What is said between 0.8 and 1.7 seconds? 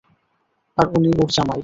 উনি ওর জামাই।